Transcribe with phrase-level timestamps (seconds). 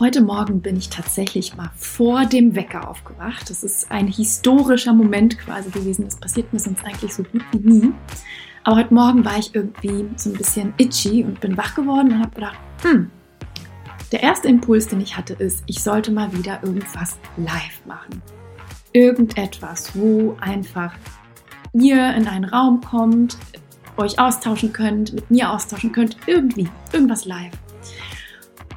[0.00, 3.50] Heute Morgen bin ich tatsächlich mal vor dem Wecker aufgewacht.
[3.50, 6.06] Das ist ein historischer Moment quasi gewesen.
[6.06, 7.92] Das passiert mir sonst eigentlich so gut wie nie.
[8.64, 12.20] Aber heute Morgen war ich irgendwie so ein bisschen itchy und bin wach geworden und
[12.20, 13.10] habe gedacht, hm,
[14.10, 18.22] der erste Impuls, den ich hatte, ist, ich sollte mal wieder irgendwas live machen.
[18.94, 20.94] Irgendetwas, wo einfach
[21.74, 23.36] ihr in einen Raum kommt,
[23.98, 27.52] euch austauschen könnt, mit mir austauschen könnt, irgendwie, irgendwas live.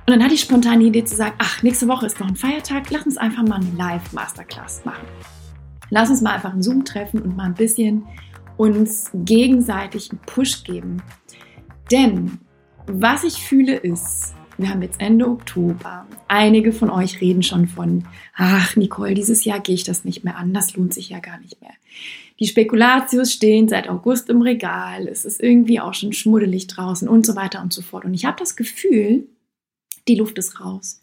[0.05, 2.35] Und dann hatte ich spontan die Idee zu sagen, ach, nächste Woche ist noch ein
[2.35, 5.07] Feiertag, lass uns einfach mal eine Live-Masterclass machen.
[5.89, 8.03] Lass uns mal einfach einen Zoom treffen und mal ein bisschen
[8.57, 11.01] uns gegenseitig einen Push geben.
[11.89, 12.39] Denn
[12.85, 16.05] was ich fühle ist, wir haben jetzt Ende Oktober.
[16.27, 20.37] Einige von euch reden schon von, ach Nicole, dieses Jahr gehe ich das nicht mehr
[20.37, 21.71] an, das lohnt sich ja gar nicht mehr.
[22.39, 27.25] Die Spekulatius stehen seit August im Regal, es ist irgendwie auch schon schmuddelig draußen und
[27.25, 28.05] so weiter und so fort.
[28.05, 29.27] Und ich habe das Gefühl,
[30.07, 31.01] die Luft ist raus.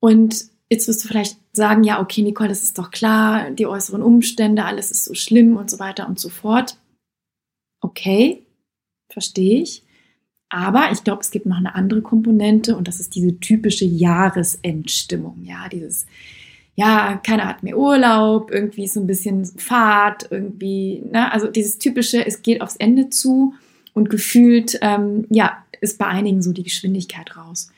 [0.00, 4.02] Und jetzt wirst du vielleicht sagen, ja, okay, Nicole, das ist doch klar, die äußeren
[4.02, 6.78] Umstände, alles ist so schlimm und so weiter und so fort.
[7.80, 8.42] Okay,
[9.10, 9.82] verstehe ich.
[10.48, 15.44] Aber ich glaube, es gibt noch eine andere Komponente und das ist diese typische Jahresendstimmung.
[15.44, 16.06] Ja, dieses,
[16.74, 21.32] ja, keiner hat mehr Urlaub, irgendwie so ein bisschen Fahrt, irgendwie, ne?
[21.32, 23.54] also dieses typische, es geht aufs Ende zu
[23.94, 27.70] und gefühlt, ähm, ja, ist bei einigen so die Geschwindigkeit raus.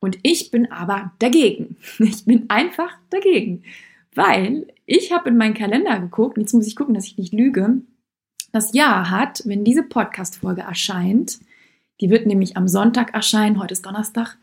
[0.00, 1.76] Und ich bin aber dagegen.
[1.98, 3.64] Ich bin einfach dagegen,
[4.14, 7.82] weil ich habe in meinen Kalender geguckt, jetzt muss ich gucken, dass ich nicht lüge.
[8.52, 11.40] Das Jahr hat, wenn diese Podcast-Folge erscheint,
[12.00, 14.38] die wird nämlich am Sonntag erscheinen, heute ist Donnerstag,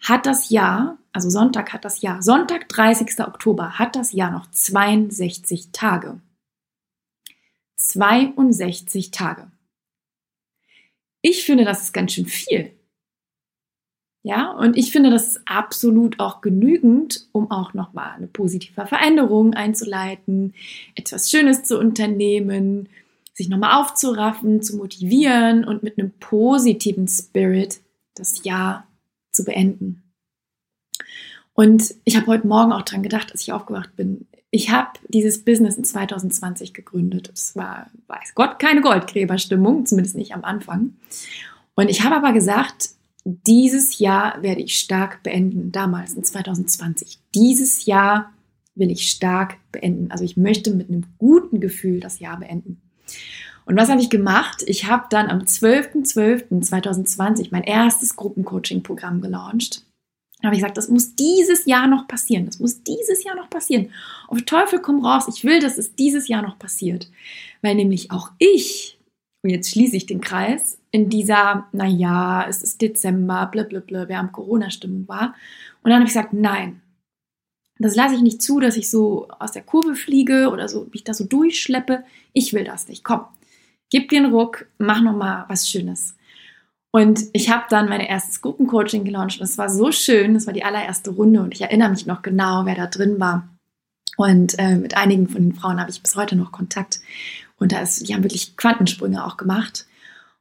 [0.00, 3.20] hat das Jahr, also Sonntag hat das Jahr, Sonntag, 30.
[3.20, 6.20] Oktober, hat das Jahr noch 62 Tage.
[7.76, 9.50] 62 Tage.
[11.20, 12.72] Ich finde, das ist ganz schön viel.
[14.24, 19.54] Ja, und ich finde, das ist absolut auch genügend, um auch nochmal eine positive Veränderung
[19.54, 20.54] einzuleiten,
[20.94, 22.88] etwas Schönes zu unternehmen,
[23.34, 27.80] sich nochmal aufzuraffen, zu motivieren und mit einem positiven Spirit
[28.14, 28.86] das Jahr
[29.32, 30.02] zu beenden.
[31.54, 34.26] Und ich habe heute Morgen auch dran gedacht, als ich aufgewacht bin.
[34.50, 37.30] Ich habe dieses Business in 2020 gegründet.
[37.34, 40.94] Es war, weiß Gott, keine Goldgräberstimmung, zumindest nicht am Anfang.
[41.74, 42.90] Und ich habe aber gesagt,
[43.24, 47.18] dieses Jahr werde ich stark beenden, damals in 2020.
[47.34, 48.32] Dieses Jahr
[48.74, 50.10] will ich stark beenden.
[50.10, 52.82] Also ich möchte mit einem guten Gefühl das Jahr beenden.
[53.64, 54.64] Und was habe ich gemacht?
[54.66, 59.84] Ich habe dann am 12.12.2020 mein erstes Gruppencoaching-Programm gelauncht.
[60.40, 62.46] Da habe ich gesagt, das muss dieses Jahr noch passieren.
[62.46, 63.90] Das muss dieses Jahr noch passieren.
[64.26, 65.26] Auf Teufel komm raus.
[65.28, 67.08] Ich will, dass es dieses Jahr noch passiert.
[67.60, 68.98] Weil nämlich auch ich,
[69.42, 74.30] und jetzt schließe ich den Kreis, in dieser, naja, es ist Dezember, blablabla, wir haben
[74.30, 75.34] Corona-Stimmung war.
[75.82, 76.80] Und dann habe ich gesagt, nein,
[77.78, 81.02] das lasse ich nicht zu, dass ich so aus der Kurve fliege oder so mich
[81.02, 82.04] da so durchschleppe.
[82.32, 83.02] Ich will das nicht.
[83.02, 83.24] Komm,
[83.90, 86.14] gib dir einen Ruck, mach noch mal was Schönes.
[86.92, 90.34] Und ich habe dann mein erstes Gruppencoaching gelauncht und es war so schön.
[90.34, 93.48] Das war die allererste Runde und ich erinnere mich noch genau, wer da drin war.
[94.16, 97.00] Und äh, mit einigen von den Frauen habe ich bis heute noch Kontakt.
[97.58, 99.86] Und da ist, die haben wirklich Quantensprünge auch gemacht.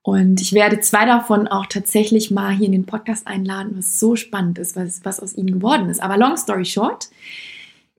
[0.03, 4.15] Und ich werde zwei davon auch tatsächlich mal hier in den Podcast einladen, was so
[4.15, 6.01] spannend ist, was, was aus ihnen geworden ist.
[6.01, 7.09] Aber long story short,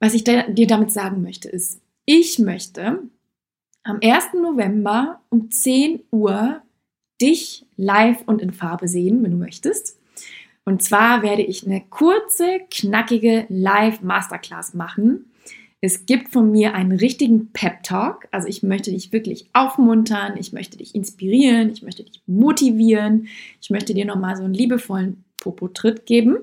[0.00, 2.98] was ich da, dir damit sagen möchte, ist, ich möchte
[3.84, 4.34] am 1.
[4.34, 6.60] November um 10 Uhr
[7.20, 9.96] dich live und in Farbe sehen, wenn du möchtest.
[10.64, 15.31] Und zwar werde ich eine kurze, knackige Live-Masterclass machen
[15.84, 18.28] es gibt von mir einen richtigen Pep-Talk.
[18.30, 23.26] Also ich möchte dich wirklich aufmuntern, ich möchte dich inspirieren, ich möchte dich motivieren,
[23.60, 26.38] ich möchte dir nochmal so einen liebevollen Popo-Tritt geben,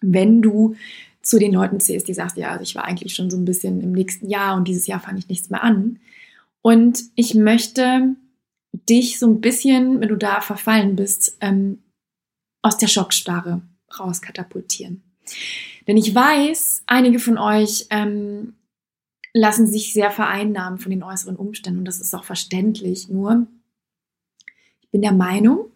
[0.00, 0.76] wenn du
[1.22, 3.80] zu den Leuten zählst, die sagst, ja, also ich war eigentlich schon so ein bisschen
[3.80, 5.98] im nächsten Jahr und dieses Jahr fange ich nichts mehr an.
[6.62, 8.14] Und ich möchte
[8.88, 11.82] dich so ein bisschen, wenn du da verfallen bist, ähm,
[12.62, 13.60] aus der Schockstarre
[13.98, 15.02] rauskatapultieren.
[15.88, 18.54] Denn ich weiß, einige von euch ähm,
[19.32, 23.08] lassen sich sehr vereinnahmen von den äußeren Umständen und das ist auch verständlich.
[23.08, 23.46] Nur,
[24.80, 25.70] ich bin der Meinung,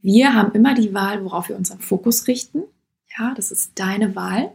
[0.00, 2.62] wir haben immer die Wahl, worauf wir unseren Fokus richten.
[3.18, 4.52] Ja, das ist deine Wahl.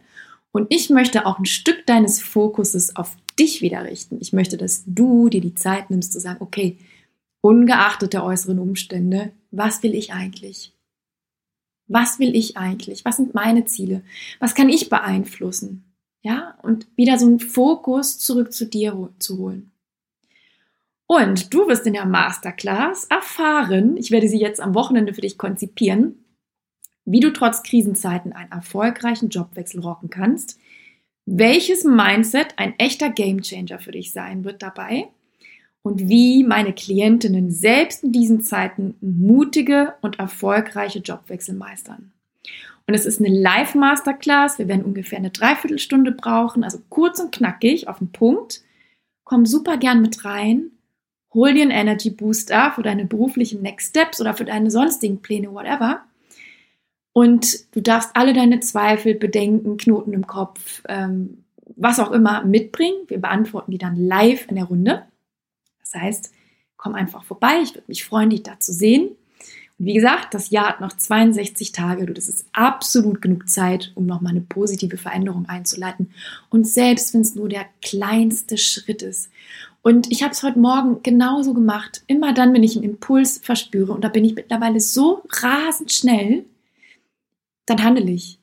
[0.51, 4.17] Und ich möchte auch ein Stück deines Fokuses auf dich wieder richten.
[4.19, 6.77] Ich möchte, dass du dir die Zeit nimmst zu sagen, okay,
[7.41, 10.73] ungeachtet der äußeren Umstände, was will ich eigentlich?
[11.87, 13.03] Was will ich eigentlich?
[13.05, 14.03] Was sind meine Ziele?
[14.39, 15.88] Was kann ich beeinflussen?
[16.21, 19.71] Ja, und wieder so einen Fokus zurück zu dir zu holen.
[21.07, 25.37] Und du wirst in der Masterclass erfahren, ich werde sie jetzt am Wochenende für dich
[25.37, 26.23] konzipieren,
[27.05, 30.59] wie du trotz Krisenzeiten einen erfolgreichen Jobwechsel rocken kannst,
[31.25, 35.07] welches Mindset ein echter Gamechanger für dich sein wird dabei
[35.81, 42.11] und wie meine Klientinnen selbst in diesen Zeiten mutige und erfolgreiche Jobwechsel meistern.
[42.89, 44.57] Und es ist eine Live-Masterclass.
[44.57, 48.63] Wir werden ungefähr eine Dreiviertelstunde brauchen, also kurz und knackig auf den Punkt.
[49.23, 50.71] Komm super gern mit rein.
[51.31, 55.53] Hol dir einen Energy Booster für deine beruflichen Next Steps oder für deine sonstigen Pläne,
[55.53, 56.01] whatever.
[57.13, 61.43] Und du darfst alle deine Zweifel, Bedenken, Knoten im Kopf, ähm,
[61.75, 63.03] was auch immer mitbringen.
[63.05, 65.05] Wir beantworten die dann live in der Runde.
[65.79, 66.33] Das heißt,
[66.75, 67.59] komm einfach vorbei.
[67.61, 69.11] Ich würde mich freuen, dich da zu sehen.
[69.81, 72.05] Wie gesagt, das Jahr hat noch 62 Tage.
[72.05, 76.11] Du, das ist absolut genug Zeit, um nochmal eine positive Veränderung einzuleiten.
[76.49, 79.31] Und selbst wenn es nur der kleinste Schritt ist.
[79.81, 82.03] Und ich habe es heute Morgen genauso gemacht.
[82.07, 86.43] Immer dann, wenn ich einen Impuls verspüre, und da bin ich mittlerweile so rasend schnell,
[87.65, 88.37] dann handle ich.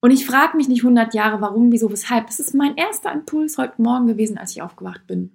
[0.00, 2.28] Und ich frage mich nicht 100 Jahre, warum, wieso, weshalb.
[2.28, 5.32] Es ist mein erster Impuls heute Morgen gewesen, als ich aufgewacht bin.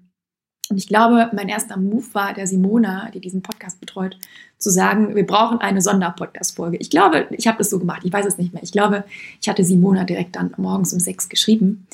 [0.69, 4.17] Und ich glaube, mein erster Move war der Simona, die diesen Podcast betreut,
[4.57, 6.77] zu sagen, wir brauchen eine Sonderpodcast-Folge.
[6.77, 8.01] Ich glaube, ich habe das so gemacht.
[8.03, 8.63] Ich weiß es nicht mehr.
[8.63, 9.05] Ich glaube,
[9.41, 11.87] ich hatte Simona direkt dann morgens um sechs geschrieben.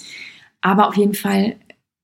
[0.62, 1.58] Aber auf jeden Fall,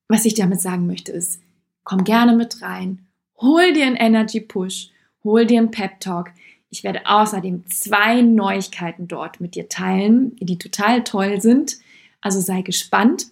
[0.07, 1.42] was ich damit sagen möchte, ist,
[1.83, 3.07] komm gerne mit rein,
[3.38, 4.92] hol dir einen Energy Push,
[5.24, 6.31] hol dir einen Pep Talk.
[6.69, 11.77] Ich werde außerdem zwei Neuigkeiten dort mit dir teilen, die total toll sind.
[12.21, 13.27] Also sei gespannt.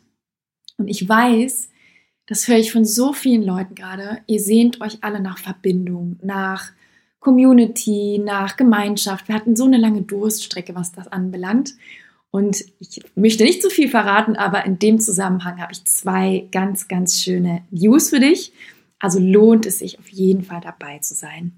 [0.77, 1.69] Und ich weiß,
[2.27, 4.19] das höre ich von so vielen Leuten gerade.
[4.27, 6.71] Ihr sehnt euch alle nach Verbindung, nach
[7.19, 9.27] Community, nach Gemeinschaft.
[9.27, 11.73] Wir hatten so eine lange Durststrecke, was das anbelangt.
[12.29, 16.87] Und ich möchte nicht zu viel verraten, aber in dem Zusammenhang habe ich zwei ganz,
[16.87, 18.51] ganz schöne News für dich.
[18.99, 21.53] Also lohnt es sich auf jeden Fall dabei zu sein.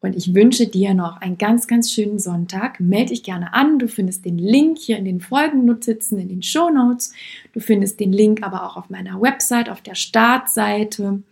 [0.00, 2.80] Und ich wünsche dir noch einen ganz, ganz schönen Sonntag.
[2.80, 3.78] Melde dich gerne an.
[3.78, 7.12] Du findest den Link hier in den Folgennotizen, in den Show Notes.
[7.52, 11.22] Du findest den Link aber auch auf meiner Website, auf der Startseite.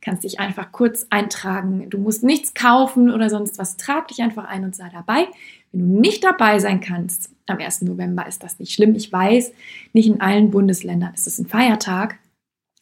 [0.00, 1.88] Kannst dich einfach kurz eintragen.
[1.90, 3.76] Du musst nichts kaufen oder sonst was.
[3.76, 5.28] Trag dich einfach ein und sei dabei.
[5.70, 7.82] Wenn du nicht dabei sein kannst, am 1.
[7.82, 8.94] November ist das nicht schlimm.
[8.94, 9.52] Ich weiß,
[9.92, 12.18] nicht in allen Bundesländern ist es ein Feiertag.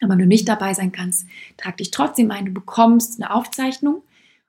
[0.00, 2.46] Aber wenn du nicht dabei sein kannst, trag dich trotzdem ein.
[2.46, 4.02] Du bekommst eine Aufzeichnung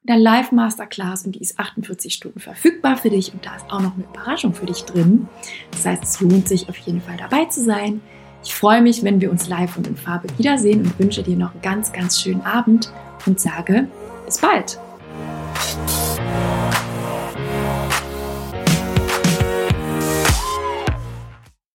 [0.04, 3.82] der Live Masterclass und die ist 48 Stunden verfügbar für dich und da ist auch
[3.82, 5.28] noch eine Überraschung für dich drin.
[5.72, 8.02] Das heißt, es lohnt sich auf jeden Fall dabei zu sein.
[8.44, 11.54] Ich freue mich, wenn wir uns live und in Farbe wiedersehen und wünsche dir noch
[11.54, 12.92] einen ganz, ganz schönen Abend
[13.26, 13.88] und sage
[14.26, 14.78] bis bald.